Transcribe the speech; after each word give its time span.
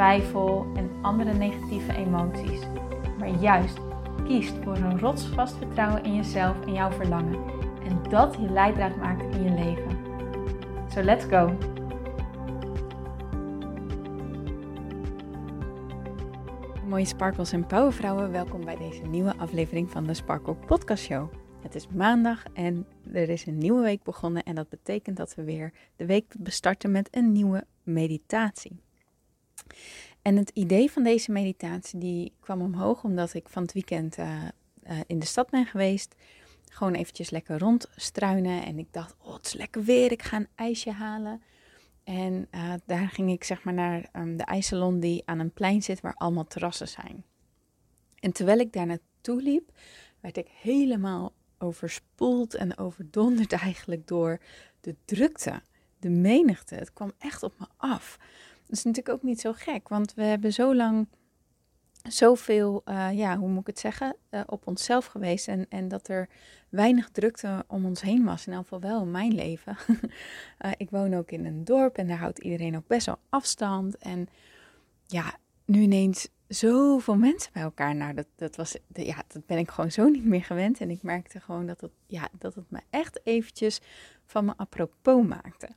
twijfel 0.00 0.66
en 0.74 0.90
andere 1.02 1.32
negatieve 1.32 1.94
emoties 1.94 2.60
maar 3.18 3.28
juist 3.28 3.78
kiest 4.24 4.54
voor 4.62 4.76
een 4.76 4.98
rotsvast 4.98 5.56
vertrouwen 5.56 6.04
in 6.04 6.14
jezelf 6.14 6.66
en 6.66 6.72
jouw 6.72 6.90
verlangen. 6.90 7.44
En 7.84 8.10
dat 8.10 8.34
je 8.34 8.50
leidraad 8.50 8.96
maakt 8.96 9.34
in 9.34 9.42
je 9.42 9.50
leven. 9.50 9.98
So 10.88 11.02
let's 11.02 11.24
go! 11.24 11.58
Mooie 16.88 17.04
sparkles 17.04 17.52
en 17.52 17.66
powervrouwen, 17.66 18.32
welkom 18.32 18.64
bij 18.64 18.76
deze 18.76 19.02
nieuwe 19.02 19.36
aflevering 19.36 19.90
van 19.90 20.06
de 20.06 20.14
Sparkle 20.14 20.54
Podcast 20.54 21.04
Show. 21.04 21.32
Het 21.62 21.74
is 21.74 21.88
maandag 21.88 22.44
en 22.52 22.86
er 23.12 23.28
is 23.28 23.46
een 23.46 23.58
nieuwe 23.58 23.82
week 23.82 24.02
begonnen 24.02 24.42
en 24.42 24.54
dat 24.54 24.68
betekent 24.68 25.16
dat 25.16 25.34
we 25.34 25.44
weer 25.44 25.72
de 25.96 26.06
week 26.06 26.34
bestarten 26.38 26.90
met 26.90 27.08
een 27.10 27.32
nieuwe 27.32 27.64
meditatie. 27.82 28.88
En 30.22 30.36
het 30.36 30.50
idee 30.54 30.90
van 30.90 31.02
deze 31.02 31.32
meditatie 31.32 31.98
die 31.98 32.32
kwam 32.40 32.60
omhoog 32.62 33.04
omdat 33.04 33.34
ik 33.34 33.48
van 33.48 33.62
het 33.62 33.72
weekend 33.72 34.18
uh, 34.18 34.42
in 35.06 35.18
de 35.18 35.26
stad 35.26 35.50
ben 35.50 35.66
geweest. 35.66 36.14
Gewoon 36.70 36.94
eventjes 36.94 37.30
lekker 37.30 37.58
rondstruinen. 37.58 38.64
En 38.64 38.78
ik 38.78 38.88
dacht, 38.90 39.16
oh 39.18 39.34
het 39.34 39.46
is 39.46 39.52
lekker 39.52 39.82
weer, 39.82 40.12
ik 40.12 40.22
ga 40.22 40.36
een 40.36 40.48
ijsje 40.54 40.90
halen. 40.90 41.42
En 42.04 42.48
uh, 42.50 42.72
daar 42.86 43.08
ging 43.08 43.30
ik 43.30 43.44
zeg 43.44 43.62
maar 43.62 43.74
naar 43.74 44.08
um, 44.12 44.36
de 44.36 44.44
ijssalon 44.44 45.00
die 45.00 45.22
aan 45.24 45.38
een 45.38 45.52
plein 45.52 45.82
zit 45.82 46.00
waar 46.00 46.14
allemaal 46.14 46.46
terrassen 46.46 46.88
zijn. 46.88 47.24
En 48.20 48.32
terwijl 48.32 48.58
ik 48.58 48.72
daar 48.72 48.86
naartoe 48.86 49.42
liep, 49.42 49.72
werd 50.20 50.36
ik 50.36 50.48
helemaal 50.60 51.32
overspoeld 51.58 52.54
en 52.54 52.78
overdonderd 52.78 53.52
eigenlijk 53.62 54.06
door 54.06 54.40
de 54.80 54.96
drukte, 55.04 55.62
de 55.98 56.10
menigte. 56.10 56.74
Het 56.74 56.92
kwam 56.92 57.12
echt 57.18 57.42
op 57.42 57.58
me 57.58 57.66
af. 57.76 58.18
Dat 58.70 58.78
is 58.78 58.84
natuurlijk 58.84 59.16
ook 59.16 59.22
niet 59.22 59.40
zo 59.40 59.52
gek, 59.52 59.88
want 59.88 60.14
we 60.14 60.22
hebben 60.22 60.52
zo 60.52 60.74
lang 60.74 61.08
zoveel, 62.02 62.82
uh, 62.84 63.08
ja, 63.12 63.36
hoe 63.36 63.48
moet 63.48 63.60
ik 63.60 63.66
het 63.66 63.78
zeggen, 63.78 64.16
uh, 64.30 64.40
op 64.46 64.66
onszelf 64.66 65.06
geweest. 65.06 65.48
En, 65.48 65.66
en 65.68 65.88
dat 65.88 66.08
er 66.08 66.28
weinig 66.68 67.08
drukte 67.08 67.64
om 67.66 67.84
ons 67.84 68.00
heen 68.00 68.24
was. 68.24 68.46
In 68.46 68.52
elk 68.52 68.62
geval 68.62 68.80
wel 68.80 69.02
in 69.02 69.10
mijn 69.10 69.34
leven. 69.34 69.76
uh, 69.88 70.70
ik 70.84 70.90
woon 70.90 71.14
ook 71.14 71.30
in 71.30 71.44
een 71.44 71.64
dorp 71.64 71.96
en 71.96 72.06
daar 72.06 72.18
houdt 72.18 72.38
iedereen 72.38 72.76
ook 72.76 72.86
best 72.86 73.06
wel 73.06 73.18
afstand. 73.28 73.96
En 73.96 74.28
ja, 75.06 75.36
nu 75.64 75.80
ineens 75.80 76.28
zoveel 76.48 77.16
mensen 77.16 77.52
bij 77.52 77.62
elkaar. 77.62 77.96
Nou, 77.96 78.14
dat, 78.14 78.26
dat, 78.36 78.56
was, 78.56 78.76
ja, 78.92 79.22
dat 79.28 79.46
ben 79.46 79.58
ik 79.58 79.70
gewoon 79.70 79.92
zo 79.92 80.08
niet 80.08 80.24
meer 80.24 80.44
gewend. 80.44 80.80
En 80.80 80.90
ik 80.90 81.02
merkte 81.02 81.40
gewoon 81.40 81.66
dat 81.66 81.80
het, 81.80 81.92
ja, 82.06 82.28
dat 82.38 82.54
het 82.54 82.70
me 82.70 82.80
echt 82.90 83.20
eventjes 83.24 83.80
van 84.26 84.44
me 84.44 84.52
apropos 84.56 85.26
maakte. 85.26 85.68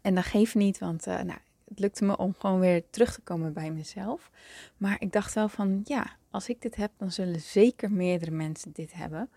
En 0.00 0.14
dat 0.14 0.24
geeft 0.24 0.54
niet, 0.54 0.78
want 0.78 1.06
nou, 1.06 1.38
lukte 1.82 2.04
me 2.04 2.16
om 2.16 2.34
gewoon 2.38 2.60
weer 2.60 2.82
terug 2.90 3.14
te 3.14 3.20
komen 3.20 3.52
bij 3.52 3.70
mezelf. 3.70 4.30
Maar 4.76 4.96
ik 4.98 5.12
dacht 5.12 5.34
wel 5.34 5.48
van 5.48 5.80
ja, 5.84 6.06
als 6.30 6.48
ik 6.48 6.62
dit 6.62 6.76
heb, 6.76 6.90
dan 6.96 7.12
zullen 7.12 7.40
zeker 7.40 7.92
meerdere 7.92 8.30
mensen 8.30 8.72
dit 8.72 8.92
hebben. 8.92 9.30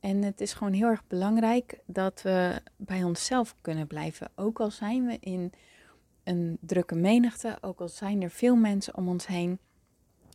En 0.00 0.22
het 0.22 0.40
is 0.40 0.52
gewoon 0.52 0.72
heel 0.72 0.88
erg 0.88 1.06
belangrijk 1.06 1.78
dat 1.86 2.22
we 2.22 2.62
bij 2.76 3.02
onszelf 3.02 3.54
kunnen 3.60 3.86
blijven. 3.86 4.30
Ook 4.34 4.60
al 4.60 4.70
zijn 4.70 5.06
we 5.06 5.16
in 5.20 5.52
een 6.24 6.58
drukke 6.60 6.94
menigte, 6.94 7.58
ook 7.60 7.80
al 7.80 7.88
zijn 7.88 8.22
er 8.22 8.30
veel 8.30 8.56
mensen 8.56 8.96
om 8.96 9.08
ons 9.08 9.26
heen, 9.26 9.58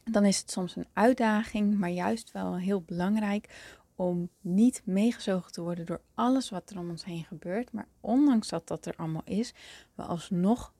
dan 0.03 0.25
is 0.25 0.37
het 0.37 0.51
soms 0.51 0.75
een 0.75 0.87
uitdaging, 0.93 1.77
maar 1.77 1.89
juist 1.89 2.31
wel 2.31 2.57
heel 2.57 2.81
belangrijk 2.81 3.75
om 3.95 4.29
niet 4.41 4.81
meegezogen 4.85 5.51
te 5.51 5.61
worden 5.61 5.85
door 5.85 6.01
alles 6.13 6.49
wat 6.49 6.69
er 6.69 6.79
om 6.79 6.89
ons 6.89 7.05
heen 7.05 7.23
gebeurt. 7.23 7.71
Maar 7.71 7.87
ondanks 8.01 8.47
dat 8.47 8.67
dat 8.67 8.85
er 8.85 8.93
allemaal 8.95 9.21
is, 9.25 9.53
we 9.95 10.03
alsnog 10.03 10.73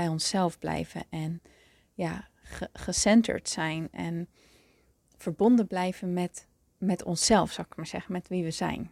bij 0.00 0.08
onszelf 0.08 0.58
blijven 0.58 1.02
en 1.10 1.42
ja, 1.94 2.28
gecenterd 2.72 3.48
zijn 3.48 3.88
en 3.92 4.28
verbonden 5.16 5.66
blijven 5.66 6.12
met, 6.12 6.46
met 6.78 7.04
onszelf, 7.04 7.52
zou 7.52 7.66
ik 7.70 7.76
maar 7.76 7.86
zeggen, 7.86 8.12
met 8.12 8.28
wie 8.28 8.44
we 8.44 8.50
zijn. 8.50 8.90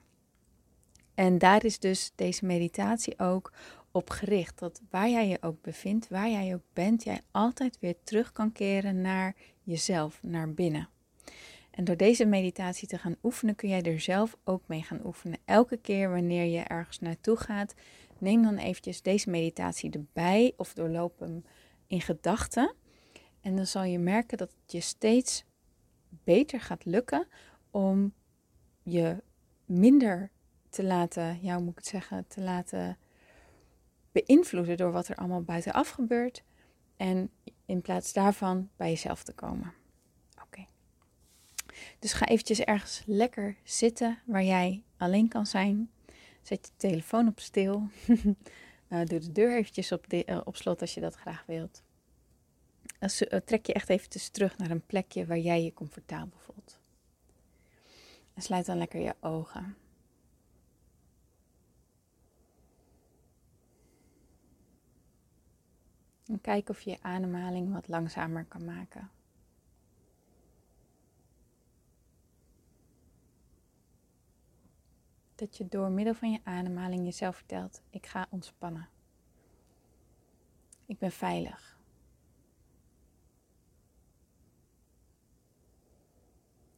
En 1.14 1.38
daar 1.38 1.64
is 1.64 1.78
dus 1.78 2.12
deze 2.14 2.46
meditatie 2.46 3.18
ook 3.18 3.52
op 3.90 4.10
gericht. 4.10 4.58
Dat 4.58 4.80
waar 4.90 5.08
jij 5.08 5.28
je 5.28 5.38
ook 5.40 5.62
bevindt, 5.62 6.08
waar 6.08 6.28
jij 6.28 6.54
ook 6.54 6.64
bent, 6.72 7.04
jij 7.04 7.20
altijd 7.30 7.78
weer 7.80 7.96
terug 8.04 8.32
kan 8.32 8.52
keren 8.52 9.00
naar 9.00 9.34
jezelf, 9.62 10.22
naar 10.22 10.54
binnen. 10.54 10.88
En 11.78 11.84
door 11.84 11.96
deze 11.96 12.24
meditatie 12.24 12.88
te 12.88 12.98
gaan 12.98 13.16
oefenen, 13.22 13.54
kun 13.54 13.68
jij 13.68 13.82
er 13.82 14.00
zelf 14.00 14.36
ook 14.44 14.62
mee 14.66 14.82
gaan 14.82 15.06
oefenen. 15.06 15.38
Elke 15.44 15.76
keer 15.76 16.10
wanneer 16.10 16.44
je 16.44 16.60
ergens 16.60 16.98
naartoe 16.98 17.36
gaat, 17.36 17.74
neem 18.18 18.42
dan 18.42 18.56
eventjes 18.56 19.02
deze 19.02 19.30
meditatie 19.30 19.90
erbij 19.90 20.52
of 20.56 20.74
doorloop 20.74 21.18
hem 21.18 21.44
in 21.86 22.00
gedachten. 22.00 22.74
En 23.40 23.56
dan 23.56 23.66
zal 23.66 23.82
je 23.82 23.98
merken 23.98 24.38
dat 24.38 24.50
het 24.60 24.72
je 24.72 24.80
steeds 24.80 25.44
beter 26.08 26.60
gaat 26.60 26.84
lukken 26.84 27.26
om 27.70 28.12
je 28.82 29.22
minder 29.64 30.30
te 30.68 30.84
laten, 30.84 31.38
ja, 31.42 31.58
moet 31.58 31.70
ik 31.70 31.76
het 31.76 31.86
zeggen, 31.86 32.26
te 32.26 32.40
laten 32.40 32.98
beïnvloeden 34.12 34.76
door 34.76 34.92
wat 34.92 35.08
er 35.08 35.16
allemaal 35.16 35.42
buitenaf 35.42 35.88
gebeurt. 35.88 36.42
En 36.96 37.30
in 37.66 37.80
plaats 37.80 38.12
daarvan 38.12 38.68
bij 38.76 38.88
jezelf 38.90 39.22
te 39.22 39.32
komen. 39.32 39.72
Dus 41.98 42.12
ga 42.12 42.26
eventjes 42.26 42.60
ergens 42.60 43.02
lekker 43.06 43.56
zitten 43.64 44.18
waar 44.24 44.44
jij 44.44 44.82
alleen 44.96 45.28
kan 45.28 45.46
zijn. 45.46 45.90
Zet 46.42 46.66
je 46.66 46.72
telefoon 46.76 47.28
op 47.28 47.40
stil. 47.40 47.88
uh, 48.06 49.04
doe 49.04 49.18
de 49.18 49.32
deur 49.32 49.56
eventjes 49.56 49.92
op, 49.92 50.10
de, 50.10 50.22
uh, 50.26 50.40
op 50.44 50.56
slot 50.56 50.80
als 50.80 50.94
je 50.94 51.00
dat 51.00 51.14
graag 51.14 51.44
wilt. 51.46 51.82
Uh, 53.00 53.38
trek 53.38 53.66
je 53.66 53.72
echt 53.72 53.88
even 53.88 54.32
terug 54.32 54.58
naar 54.58 54.70
een 54.70 54.86
plekje 54.86 55.26
waar 55.26 55.38
jij 55.38 55.62
je 55.64 55.74
comfortabel 55.74 56.38
voelt. 56.38 56.78
En 58.34 58.42
sluit 58.42 58.66
dan 58.66 58.78
lekker 58.78 59.00
je 59.00 59.14
ogen. 59.20 59.76
En 66.26 66.40
kijk 66.40 66.68
of 66.68 66.80
je 66.80 66.90
je 66.90 67.02
ademhaling 67.02 67.72
wat 67.72 67.88
langzamer 67.88 68.44
kan 68.44 68.64
maken. 68.64 69.10
Dat 75.38 75.56
je 75.56 75.68
door 75.68 75.90
middel 75.90 76.14
van 76.14 76.30
je 76.30 76.40
ademhaling 76.44 77.04
jezelf 77.04 77.36
vertelt: 77.36 77.82
ik 77.90 78.06
ga 78.06 78.26
ontspannen. 78.30 78.88
Ik 80.86 80.98
ben 80.98 81.12
veilig. 81.12 81.78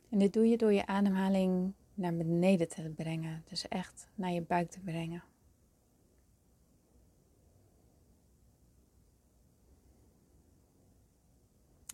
En 0.08 0.18
dit 0.18 0.32
doe 0.32 0.48
je 0.48 0.56
door 0.56 0.72
je 0.72 0.86
ademhaling 0.86 1.72
naar 1.94 2.16
beneden 2.16 2.68
te 2.68 2.92
brengen, 2.96 3.42
dus 3.48 3.68
echt 3.68 4.08
naar 4.14 4.30
je 4.30 4.42
buik 4.42 4.70
te 4.70 4.80
brengen. 4.80 5.22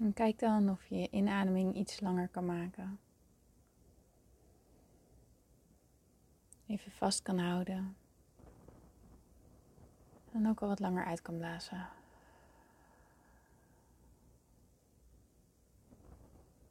En 0.00 0.12
kijk 0.12 0.38
dan 0.38 0.71
of 0.71 0.87
je 0.87 0.97
je 0.97 1.10
inademing 1.10 1.75
iets 1.75 2.00
langer 2.00 2.28
kan 2.28 2.47
maken. 2.47 2.98
Even 6.66 6.92
vast 6.92 7.22
kan 7.22 7.39
houden. 7.39 7.97
En 10.33 10.48
ook 10.48 10.60
al 10.63 10.68
wat 10.68 10.80
langer 10.80 11.04
uit 11.04 11.22
kan 11.22 11.36
blazen. 11.36 11.89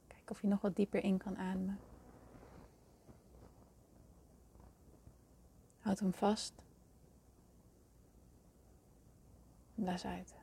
Kijk 0.06 0.30
of 0.30 0.40
je 0.40 0.46
nog 0.46 0.60
wat 0.60 0.76
dieper 0.76 1.04
in 1.04 1.18
kan 1.18 1.38
ademen. 1.38 1.78
Houd 5.80 5.98
hem 5.98 6.14
vast. 6.14 6.54
Blaas 9.74 10.04
uit. 10.04 10.34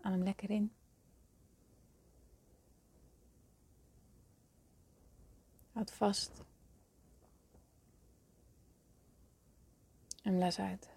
Adem 0.00 0.22
lekker 0.22 0.50
in. 0.50 0.72
Houd 5.76 5.90
vast. 5.90 6.42
En 10.22 10.38
les 10.38 10.58
uit. 10.58 10.90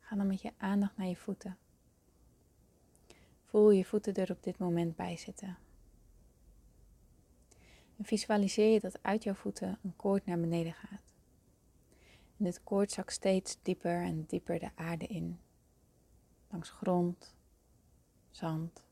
Ga 0.00 0.16
dan 0.16 0.26
met 0.26 0.42
je 0.42 0.52
aandacht 0.56 0.96
naar 0.96 1.06
je 1.06 1.16
voeten. 1.16 1.58
Voel 3.44 3.70
je 3.70 3.84
voeten 3.84 4.14
er 4.14 4.30
op 4.30 4.42
dit 4.42 4.58
moment 4.58 4.96
bij 4.96 5.16
zitten. 5.16 5.58
En 7.96 8.04
visualiseer 8.04 8.72
je 8.72 8.80
dat 8.80 9.02
uit 9.02 9.22
jouw 9.22 9.34
voeten 9.34 9.78
een 9.82 9.96
koord 9.96 10.26
naar 10.26 10.40
beneden 10.40 10.74
gaat. 10.74 11.14
En 12.36 12.44
dit 12.44 12.64
koord 12.64 12.90
zakt 12.90 13.12
steeds 13.12 13.62
dieper 13.62 14.02
en 14.02 14.24
dieper 14.24 14.58
de 14.58 14.70
aarde 14.74 15.06
in. 15.06 15.40
Langs 16.50 16.70
grond, 16.70 17.34
zand, 18.30 18.83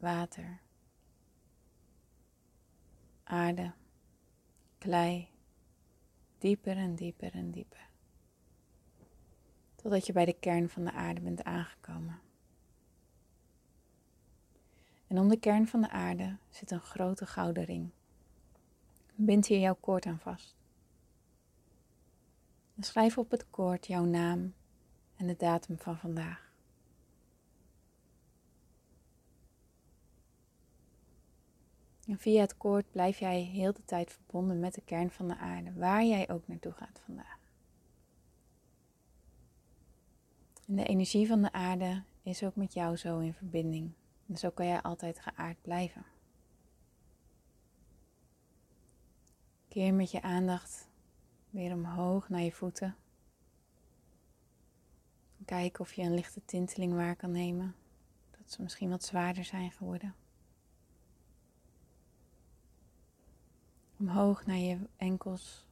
water, 0.00 0.60
aarde, 3.24 3.72
klei, 4.78 5.28
dieper 6.38 6.76
en 6.76 6.94
dieper 6.94 7.34
en 7.34 7.50
dieper. 7.50 7.88
Totdat 9.76 10.06
je 10.06 10.12
bij 10.12 10.24
de 10.24 10.32
kern 10.32 10.68
van 10.68 10.84
de 10.84 10.92
aarde 10.92 11.20
bent 11.20 11.44
aangekomen. 11.44 12.20
En 15.06 15.18
om 15.18 15.28
de 15.28 15.38
kern 15.38 15.68
van 15.68 15.80
de 15.80 15.90
aarde 15.90 16.36
zit 16.48 16.70
een 16.70 16.80
grote 16.80 17.26
gouden 17.26 17.64
ring. 17.64 17.90
Bind 19.14 19.46
hier 19.46 19.58
jouw 19.58 19.76
koord 19.80 20.06
aan 20.06 20.18
vast. 20.18 20.56
En 22.76 22.82
schrijf 22.82 23.18
op 23.18 23.30
het 23.30 23.50
koord 23.50 23.86
jouw 23.86 24.04
naam 24.04 24.54
en 25.16 25.26
de 25.26 25.36
datum 25.36 25.78
van 25.78 25.98
vandaag. 25.98 26.49
En 32.10 32.18
via 32.18 32.40
het 32.40 32.56
koord 32.56 32.90
blijf 32.90 33.18
jij 33.18 33.40
heel 33.40 33.72
de 33.72 33.84
tijd 33.84 34.12
verbonden 34.12 34.60
met 34.60 34.74
de 34.74 34.80
kern 34.80 35.10
van 35.10 35.28
de 35.28 35.36
aarde, 35.36 35.72
waar 35.72 36.04
jij 36.04 36.30
ook 36.30 36.48
naartoe 36.48 36.72
gaat 36.72 37.00
vandaag. 37.04 37.38
En 40.66 40.76
de 40.76 40.84
energie 40.84 41.26
van 41.26 41.42
de 41.42 41.52
aarde 41.52 42.02
is 42.22 42.42
ook 42.42 42.56
met 42.56 42.72
jou 42.72 42.96
zo 42.96 43.18
in 43.18 43.34
verbinding. 43.34 43.92
En 44.26 44.36
zo 44.36 44.50
kan 44.50 44.66
jij 44.66 44.82
altijd 44.82 45.20
geaard 45.20 45.62
blijven. 45.62 46.04
Keer 49.68 49.94
met 49.94 50.10
je 50.10 50.22
aandacht 50.22 50.88
weer 51.50 51.72
omhoog 51.72 52.28
naar 52.28 52.42
je 52.42 52.52
voeten. 52.52 52.96
Kijk 55.44 55.78
of 55.78 55.92
je 55.92 56.02
een 56.02 56.14
lichte 56.14 56.44
tinteling 56.44 56.92
waar 56.94 57.16
kan 57.16 57.30
nemen. 57.30 57.74
Dat 58.30 58.52
ze 58.52 58.62
misschien 58.62 58.90
wat 58.90 59.04
zwaarder 59.04 59.44
zijn 59.44 59.70
geworden. 59.70 60.14
Omhoog 64.00 64.46
naar 64.46 64.56
je 64.56 64.78
enkels. 64.96 65.66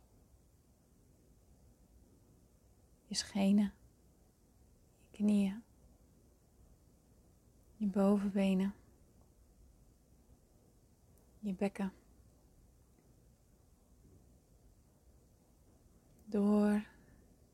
Je 3.07 3.15
schenen. 3.15 3.73
Je 5.11 5.17
knieën 5.17 5.63
je 7.79 7.87
bovenbenen, 7.87 8.75
je 11.39 11.55
bekken, 11.55 11.93
door 16.25 16.87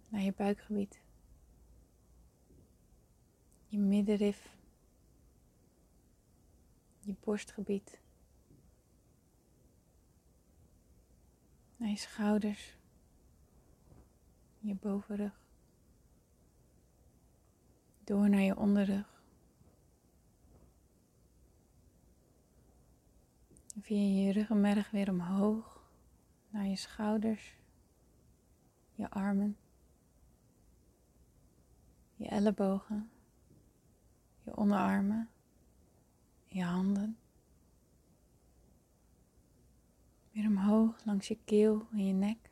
naar 0.09 0.21
je 0.21 0.33
buikgebied, 0.37 1.01
je 3.67 3.79
middenrif, 3.79 4.57
je 7.01 7.15
borstgebied, 7.21 8.01
naar 11.77 11.89
je 11.89 11.97
schouders, 11.97 12.77
je 14.59 14.75
bovenrug, 14.75 15.41
door 18.05 18.29
naar 18.29 18.41
je 18.41 18.57
onderrug. 18.57 19.23
Via 23.81 24.25
je 24.25 24.33
ruggenmerg 24.33 24.91
weer 24.91 25.11
omhoog. 25.11 25.75
Naar 26.55 26.67
je 26.67 26.77
schouders, 26.77 27.57
je 28.93 29.11
armen, 29.11 29.57
je 32.17 32.29
ellebogen, 32.29 33.11
je 34.43 34.57
onderarmen, 34.57 35.29
je 36.47 36.63
handen. 36.63 37.19
Weer 40.35 40.47
omhoog 40.47 41.05
langs 41.05 41.29
je 41.29 41.39
keel 41.45 41.87
en 41.93 42.07
je 42.07 42.13
nek. 42.13 42.51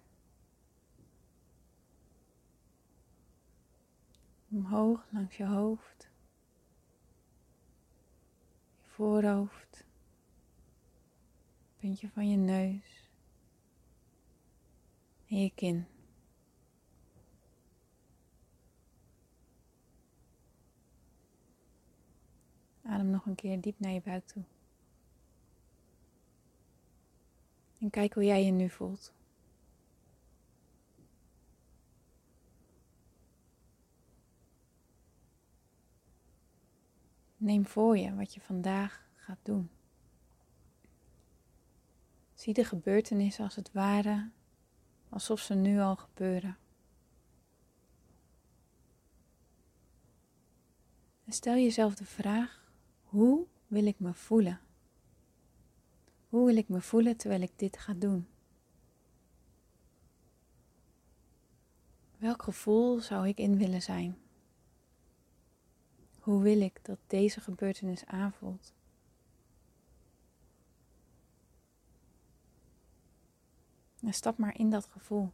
Omhoog 4.51 5.07
langs 5.11 5.37
je 5.37 5.47
hoofd, 5.47 6.11
je 8.77 8.89
voorhoofd 8.89 9.85
puntje 11.83 12.11
van 12.11 12.29
je 12.29 12.37
neus 12.37 13.11
en 15.27 15.43
je 15.43 15.51
kin. 15.55 15.87
Adem 22.83 23.11
nog 23.11 23.27
een 23.27 23.35
keer 23.35 23.61
diep 23.61 23.81
naar 23.81 23.93
je 23.93 24.01
buik 24.01 24.27
toe. 24.27 24.52
En 27.83 27.91
kijk 27.91 28.15
hoe 28.15 28.25
jij 28.25 28.45
je 28.45 28.51
nu 28.51 28.71
voelt. 28.71 29.13
Neem 37.37 37.67
voor 37.67 37.99
je 37.99 38.15
wat 38.15 38.35
je 38.35 38.41
vandaag 38.41 39.07
gaat 39.15 39.39
doen. 39.43 39.71
Zie 42.35 42.55
de 42.55 42.65
gebeurtenissen 42.65 43.45
als 43.45 43.57
het 43.57 43.73
ware, 43.73 44.31
alsof 45.09 45.41
ze 45.41 45.55
nu 45.55 45.81
al 45.81 45.97
gebeuren. 45.97 46.57
En 51.25 51.33
stel 51.33 51.55
jezelf 51.55 51.95
de 51.95 52.05
vraag: 52.05 52.73
hoe 53.03 53.47
wil 53.67 53.87
ik 53.87 53.99
me 53.99 54.15
voelen? 54.15 54.61
Hoe 56.33 56.47
wil 56.47 56.57
ik 56.57 56.69
me 56.69 56.81
voelen 56.81 57.17
terwijl 57.17 57.43
ik 57.43 57.53
dit 57.57 57.79
ga 57.79 57.95
doen? 57.95 58.27
Welk 62.19 62.43
gevoel 62.43 63.01
zou 63.01 63.29
ik 63.29 63.39
in 63.39 63.57
willen 63.57 63.83
zijn? 63.83 64.19
Hoe 66.21 66.43
wil 66.43 66.61
ik 66.61 66.85
dat 66.85 66.99
deze 67.07 67.41
gebeurtenis 67.41 68.07
aanvoelt? 68.07 68.73
En 74.01 74.15
stap 74.15 74.39
maar 74.39 74.59
in 74.59 74.71
dat 74.71 74.87
gevoel. 74.87 75.33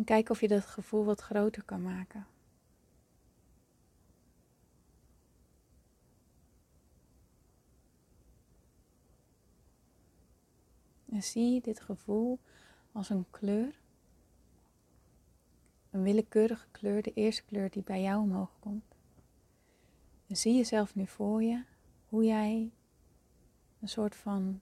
En 0.00 0.06
kijk 0.06 0.30
of 0.30 0.40
je 0.40 0.48
dat 0.48 0.64
gevoel 0.64 1.04
wat 1.04 1.20
groter 1.20 1.64
kan 1.64 1.82
maken. 1.82 2.26
En 11.12 11.22
zie 11.22 11.60
dit 11.60 11.80
gevoel 11.80 12.38
als 12.92 13.10
een 13.10 13.26
kleur. 13.30 13.80
Een 15.90 16.02
willekeurige 16.02 16.66
kleur, 16.70 17.02
de 17.02 17.12
eerste 17.12 17.44
kleur 17.44 17.70
die 17.70 17.82
bij 17.82 18.02
jou 18.02 18.22
omhoog 18.22 18.56
komt. 18.60 18.96
En 20.26 20.36
zie 20.36 20.56
jezelf 20.56 20.94
nu 20.94 21.06
voor 21.06 21.42
je, 21.42 21.64
hoe 22.08 22.24
jij 22.24 22.70
een 23.80 23.88
soort 23.88 24.16
van 24.16 24.60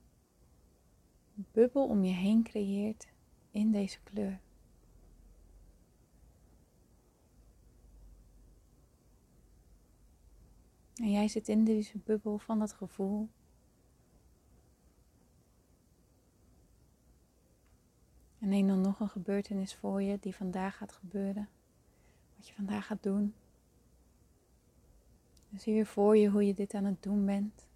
bubbel 1.34 1.86
om 1.86 2.04
je 2.04 2.14
heen 2.14 2.42
creëert 2.42 3.08
in 3.50 3.72
deze 3.72 3.98
kleur. 4.02 4.40
En 10.98 11.10
jij 11.10 11.28
zit 11.28 11.48
in 11.48 11.64
deze 11.64 11.98
bubbel 11.98 12.38
van 12.38 12.58
dat 12.58 12.72
gevoel. 12.72 13.28
En 18.38 18.48
neem 18.48 18.66
dan 18.66 18.80
nog 18.80 19.00
een 19.00 19.08
gebeurtenis 19.08 19.74
voor 19.74 20.02
je 20.02 20.18
die 20.20 20.34
vandaag 20.34 20.76
gaat 20.76 20.92
gebeuren. 20.92 21.48
Wat 22.36 22.48
je 22.48 22.54
vandaag 22.54 22.86
gaat 22.86 23.02
doen. 23.02 23.34
Zie 25.56 25.74
weer 25.74 25.86
voor 25.86 26.16
je 26.16 26.28
hoe 26.28 26.46
je 26.46 26.54
dit 26.54 26.74
aan 26.74 26.84
het 26.84 27.02
doen 27.02 27.26
bent. 27.26 27.66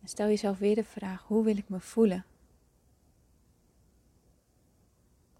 En 0.00 0.08
stel 0.08 0.26
jezelf 0.26 0.58
weer 0.58 0.74
de 0.74 0.84
vraag: 0.84 1.22
hoe 1.22 1.44
wil 1.44 1.56
ik 1.56 1.68
me 1.68 1.80
voelen? 1.80 2.24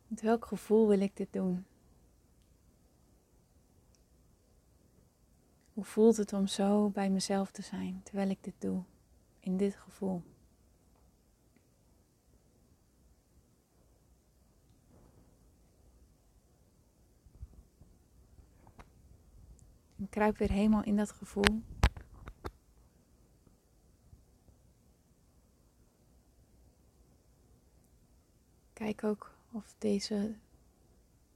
Met 0.07 0.21
welk 0.21 0.45
gevoel 0.45 0.89
wil 0.89 1.01
ik 1.01 1.17
dit 1.17 1.33
doen? 1.33 1.65
Hoe 5.77 5.85
voelt 5.85 6.17
het 6.17 6.33
om 6.33 6.47
zo 6.47 6.89
bij 6.89 7.11
mezelf 7.11 7.51
te 7.51 7.63
zijn 7.63 8.01
terwijl 8.03 8.31
ik 8.31 8.45
dit 8.45 8.55
doe, 8.59 8.83
in 9.41 9.57
dit 9.57 9.77
gevoel? 9.77 10.23
Ik 19.97 20.11
kruip 20.11 20.37
weer 20.37 20.51
helemaal 20.51 20.85
in 20.85 20.97
dat 20.97 21.11
gevoel. 21.11 21.63
Kijk 28.73 29.05
ook 29.05 29.35
of 29.53 29.75
deze, 29.79 30.35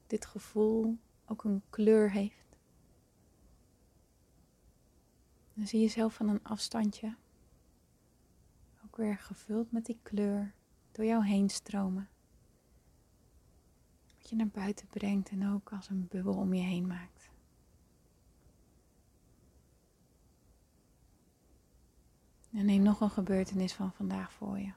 dit 0.07 0.27
gevoel 0.27 0.97
ook 1.27 1.45
een 1.45 1.63
kleur 1.71 2.11
heeft. 2.11 2.50
Dan 5.61 5.69
zie 5.69 5.81
je 5.81 5.89
zelf 5.89 6.15
van 6.15 6.29
een 6.29 6.43
afstandje 6.43 7.17
ook 8.85 8.97
weer 8.97 9.19
gevuld 9.19 9.73
met 9.73 9.87
die 9.87 9.99
kleur 10.03 10.55
door 10.93 11.05
jou 11.05 11.25
heen 11.25 11.49
stromen. 11.49 12.09
Wat 14.17 14.31
je 14.31 14.37
naar 14.37 14.49
buiten 14.49 14.87
brengt 14.87 15.29
en 15.29 15.49
ook 15.49 15.73
als 15.73 15.89
een 15.89 16.09
bubbel 16.09 16.35
om 16.35 16.55
je 16.55 16.63
heen 16.63 16.87
maakt. 16.87 17.31
En 22.53 22.67
neem 22.67 22.83
nog 22.83 23.01
een 23.01 23.11
gebeurtenis 23.11 23.73
van 23.73 23.93
vandaag 23.93 24.33
voor 24.33 24.59
je. 24.59 24.73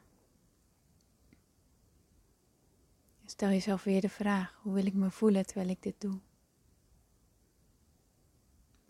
Stel 3.25 3.49
jezelf 3.49 3.83
weer 3.83 4.01
de 4.01 4.09
vraag: 4.09 4.59
hoe 4.61 4.73
wil 4.73 4.85
ik 4.85 4.93
me 4.93 5.11
voelen 5.11 5.45
terwijl 5.45 5.69
ik 5.69 5.81
dit 5.81 6.01
doe? 6.01 6.19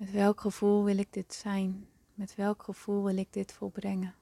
Met 0.03 0.11
welk 0.11 0.41
gevoel 0.41 0.83
wil 0.83 0.97
ik 0.97 1.13
dit 1.13 1.33
zijn? 1.33 1.87
Met 2.13 2.35
welk 2.35 2.63
gevoel 2.63 3.03
wil 3.03 3.17
ik 3.17 3.33
dit 3.33 3.53
volbrengen? 3.53 4.15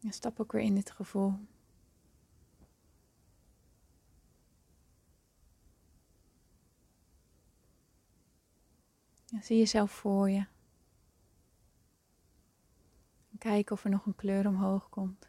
En 0.00 0.12
stap 0.12 0.40
ook 0.40 0.52
weer 0.52 0.62
in 0.62 0.74
dit 0.74 0.90
gevoel. 0.90 1.34
Zie 9.40 9.58
jezelf 9.58 9.90
voor 9.90 10.30
je. 10.30 10.46
En 13.38 13.50
kijk 13.50 13.70
of 13.70 13.84
er 13.84 13.90
nog 13.90 14.06
een 14.06 14.16
kleur 14.16 14.46
omhoog 14.46 14.88
komt. 14.88 15.28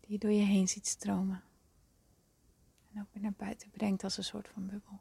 Die 0.00 0.12
je 0.12 0.18
door 0.18 0.30
je 0.30 0.44
heen 0.44 0.68
ziet 0.68 0.86
stromen. 0.86 1.42
En 2.92 3.00
ook 3.00 3.06
weer 3.12 3.22
naar 3.22 3.34
buiten 3.36 3.70
brengt 3.70 4.04
als 4.04 4.16
een 4.16 4.24
soort 4.24 4.48
van 4.48 4.66
bubbel. 4.66 5.00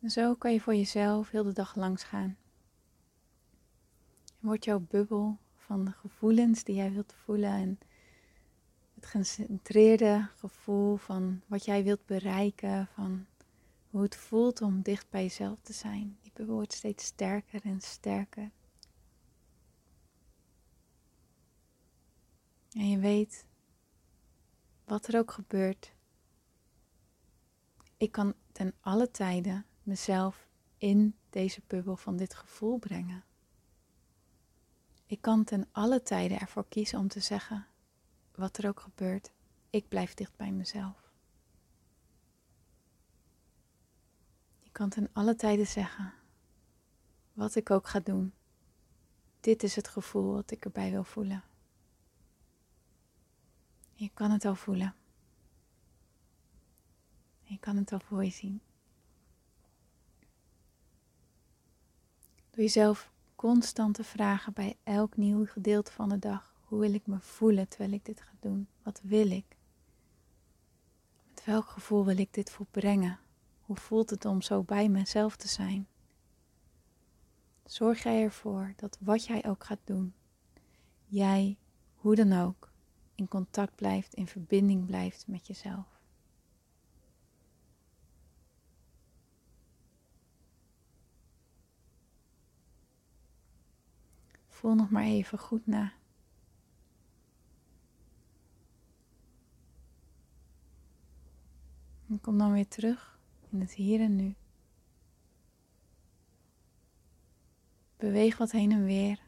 En 0.00 0.10
zo 0.10 0.34
kan 0.34 0.52
je 0.52 0.60
voor 0.60 0.74
jezelf 0.74 1.30
heel 1.30 1.44
de 1.44 1.52
dag 1.52 1.74
langs 1.74 2.04
gaan. 2.04 2.36
En 4.24 4.46
wordt 4.46 4.64
jouw 4.64 4.80
bubbel 4.80 5.38
van 5.54 5.84
de 5.84 5.92
gevoelens 5.92 6.64
die 6.64 6.74
jij 6.74 6.92
wilt 6.92 7.14
voelen 7.24 7.52
en 7.52 7.78
het 8.96 9.06
gecentreerde 9.06 10.28
gevoel 10.34 10.96
van 10.96 11.42
wat 11.46 11.64
jij 11.64 11.84
wilt 11.84 12.06
bereiken, 12.06 12.86
van 12.86 13.26
hoe 13.90 14.02
het 14.02 14.16
voelt 14.16 14.62
om 14.62 14.82
dicht 14.82 15.10
bij 15.10 15.22
jezelf 15.22 15.58
te 15.62 15.72
zijn. 15.72 16.18
Die 16.22 16.46
wordt 16.46 16.72
steeds 16.72 17.04
sterker 17.04 17.64
en 17.64 17.80
sterker. 17.80 18.50
En 22.72 22.88
je 22.90 22.98
weet, 22.98 23.46
wat 24.84 25.06
er 25.06 25.18
ook 25.18 25.30
gebeurt, 25.30 25.92
ik 27.96 28.12
kan 28.12 28.34
ten 28.52 28.74
alle 28.80 29.10
tijden 29.10 29.66
mezelf 29.82 30.48
in 30.78 31.16
deze 31.30 31.60
bubbel 31.66 31.96
van 31.96 32.16
dit 32.16 32.34
gevoel 32.34 32.78
brengen. 32.78 33.24
Ik 35.06 35.20
kan 35.20 35.44
ten 35.44 35.68
alle 35.72 36.02
tijden 36.02 36.40
ervoor 36.40 36.68
kiezen 36.68 36.98
om 36.98 37.08
te 37.08 37.20
zeggen, 37.20 37.66
wat 38.36 38.58
er 38.58 38.68
ook 38.68 38.80
gebeurt, 38.80 39.30
ik 39.70 39.88
blijf 39.88 40.14
dicht 40.14 40.36
bij 40.36 40.52
mezelf. 40.52 41.12
Ik 44.62 44.72
kan 44.72 44.88
ten 44.88 45.08
alle 45.12 45.34
tijden 45.34 45.66
zeggen, 45.66 46.12
wat 47.32 47.54
ik 47.54 47.70
ook 47.70 47.88
ga 47.88 48.00
doen, 48.00 48.32
dit 49.40 49.62
is 49.62 49.76
het 49.76 49.88
gevoel 49.88 50.32
wat 50.32 50.50
ik 50.50 50.64
erbij 50.64 50.90
wil 50.90 51.04
voelen. 51.04 51.44
Je 53.94 54.10
kan 54.14 54.30
het 54.30 54.44
al 54.44 54.54
voelen. 54.54 54.94
Je 57.42 57.58
kan 57.58 57.76
het 57.76 57.92
al 57.92 58.00
voor 58.00 58.24
je 58.24 58.30
zien. 58.30 58.60
Door 62.50 62.64
jezelf 62.64 63.10
constant 63.34 63.94
te 63.94 64.04
vragen 64.04 64.52
bij 64.52 64.76
elk 64.82 65.16
nieuw 65.16 65.46
gedeelte 65.46 65.92
van 65.92 66.08
de 66.08 66.18
dag. 66.18 66.55
Hoe 66.66 66.80
wil 66.80 66.94
ik 66.94 67.06
me 67.06 67.20
voelen 67.20 67.68
terwijl 67.68 67.92
ik 67.92 68.04
dit 68.04 68.20
ga 68.20 68.32
doen? 68.40 68.68
Wat 68.82 69.00
wil 69.02 69.30
ik? 69.30 69.56
Met 71.28 71.44
welk 71.44 71.66
gevoel 71.66 72.04
wil 72.04 72.18
ik 72.18 72.34
dit 72.34 72.50
volbrengen? 72.50 73.18
Hoe 73.60 73.76
voelt 73.76 74.10
het 74.10 74.24
om 74.24 74.42
zo 74.42 74.62
bij 74.62 74.88
mezelf 74.88 75.36
te 75.36 75.48
zijn? 75.48 75.88
Zorg 77.64 78.02
jij 78.02 78.22
ervoor 78.22 78.72
dat 78.76 78.98
wat 79.00 79.26
jij 79.26 79.44
ook 79.46 79.64
gaat 79.64 79.80
doen, 79.84 80.14
jij, 81.04 81.56
hoe 81.94 82.14
dan 82.14 82.32
ook, 82.32 82.70
in 83.14 83.28
contact 83.28 83.74
blijft, 83.74 84.14
in 84.14 84.26
verbinding 84.26 84.86
blijft 84.86 85.26
met 85.26 85.46
jezelf. 85.46 86.00
Voel 94.48 94.74
nog 94.74 94.90
maar 94.90 95.04
even 95.04 95.38
goed 95.38 95.66
na. 95.66 95.95
En 102.16 102.22
kom 102.22 102.38
dan 102.38 102.52
weer 102.52 102.68
terug 102.68 103.18
in 103.50 103.60
het 103.60 103.72
hier 103.74 104.00
en 104.00 104.16
nu. 104.16 104.34
Beweeg 107.96 108.36
wat 108.36 108.50
heen 108.50 108.72
en 108.72 108.84
weer. 108.84 109.20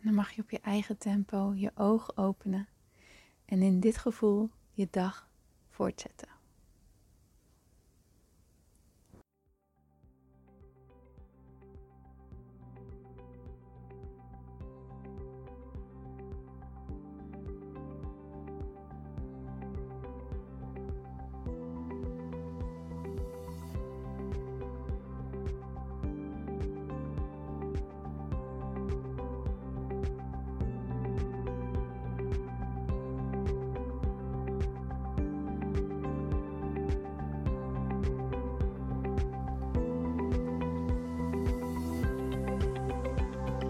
dan 0.00 0.14
mag 0.14 0.30
je 0.30 0.42
op 0.42 0.50
je 0.50 0.60
eigen 0.60 0.98
tempo 0.98 1.54
je 1.54 1.70
ogen 1.74 2.16
openen 2.16 2.68
en 3.44 3.62
in 3.62 3.80
dit 3.80 3.96
gevoel 3.96 4.50
je 4.70 4.88
dag 4.90 5.30
voortzetten. 5.68 6.37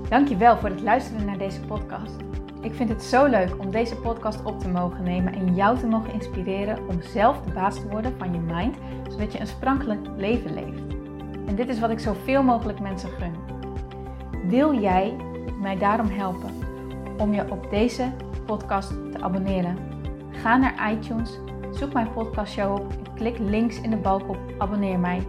Dankjewel 0.08 0.56
voor 0.56 0.68
het 0.68 0.80
luisteren 0.80 1.24
naar 1.24 1.38
deze 1.38 1.60
podcast. 1.60 2.16
Ik 2.60 2.74
vind 2.74 2.88
het 2.88 3.02
zo 3.02 3.26
leuk 3.26 3.58
om 3.58 3.70
deze 3.70 3.96
podcast 3.96 4.44
op 4.44 4.60
te 4.60 4.68
mogen 4.68 5.02
nemen 5.02 5.32
en 5.32 5.54
jou 5.54 5.78
te 5.78 5.86
mogen 5.86 6.12
inspireren 6.12 6.88
om 6.88 7.02
zelf 7.02 7.40
de 7.40 7.52
baas 7.52 7.74
te 7.74 7.88
worden 7.88 8.14
van 8.18 8.32
je 8.32 8.38
mind, 8.38 8.76
zodat 9.08 9.32
je 9.32 9.40
een 9.40 9.46
sprankelijk 9.46 10.00
leven 10.16 10.54
leeft. 10.54 10.82
En 11.46 11.54
dit 11.54 11.68
is 11.68 11.78
wat 11.78 11.90
ik 11.90 11.98
zoveel 11.98 12.42
mogelijk 12.42 12.80
mensen 12.80 13.08
gun. 13.08 13.34
Wil 14.48 14.80
jij 14.80 15.16
mij 15.60 15.78
daarom 15.78 16.08
helpen 16.08 16.50
om 17.18 17.34
je 17.34 17.50
op 17.50 17.70
deze 17.70 18.12
podcast 18.46 18.88
te 18.88 19.20
abonneren? 19.20 19.78
Ga 20.30 20.56
naar 20.56 20.92
iTunes, 20.92 21.38
zoek 21.70 21.92
mijn 21.92 22.12
podcastshow 22.12 22.74
op 22.74 22.90
en 22.90 23.14
klik 23.14 23.38
links 23.38 23.80
in 23.80 23.90
de 23.90 23.96
balk 23.96 24.28
op 24.28 24.38
abonneer 24.58 24.98
mij. 24.98 25.26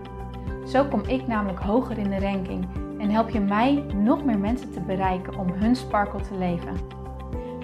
Zo 0.67 0.83
kom 0.86 1.01
ik 1.07 1.27
namelijk 1.27 1.59
hoger 1.59 1.98
in 1.98 2.09
de 2.09 2.19
ranking 2.19 2.65
en 3.00 3.10
help 3.10 3.29
je 3.29 3.39
mij 3.39 3.86
nog 3.96 4.25
meer 4.25 4.39
mensen 4.39 4.72
te 4.72 4.82
bereiken 4.82 5.38
om 5.38 5.51
hun 5.51 5.75
sparkle 5.75 6.22
te 6.22 6.38
leven. 6.38 6.77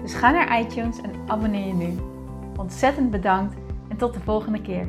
Dus 0.02 0.14
ga 0.14 0.30
naar 0.30 0.60
iTunes 0.60 1.00
en 1.00 1.10
abonneer 1.26 1.66
je 1.66 1.74
nu. 1.74 1.94
Ontzettend 2.56 3.10
bedankt 3.10 3.54
en 3.88 3.96
tot 3.96 4.14
de 4.14 4.20
volgende 4.20 4.60
keer. 4.60 4.86